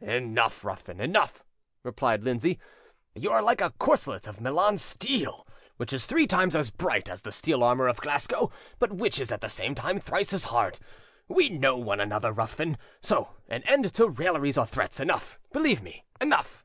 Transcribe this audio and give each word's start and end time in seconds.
"Enough, 0.00 0.62
Ruthven, 0.64 1.00
enough," 1.00 1.42
replied 1.82 2.22
Lindsay; 2.22 2.60
"you 3.16 3.32
are 3.32 3.42
like 3.42 3.60
a 3.60 3.70
corselet 3.70 4.28
of 4.28 4.40
Milan 4.40 4.78
steel, 4.78 5.44
which 5.78 5.92
is 5.92 6.06
three 6.06 6.28
times 6.28 6.54
as 6.54 6.70
bright 6.70 7.08
as 7.10 7.22
the 7.22 7.32
steel 7.32 7.64
armour 7.64 7.88
of 7.88 7.96
Glasgow, 8.00 8.52
but 8.78 8.92
which 8.92 9.18
is 9.18 9.32
at 9.32 9.40
the 9.40 9.48
same 9.48 9.74
time 9.74 9.98
thrice 9.98 10.32
as 10.32 10.44
hard: 10.44 10.78
we 11.26 11.48
know 11.48 11.76
one 11.76 11.98
another, 11.98 12.30
Ruthven, 12.30 12.78
so 13.00 13.30
an 13.48 13.64
end 13.64 13.92
to 13.94 14.08
railleries 14.08 14.56
or 14.56 14.64
threats; 14.64 15.00
enough, 15.00 15.40
believe 15.52 15.82
me, 15.82 16.04
enough." 16.20 16.64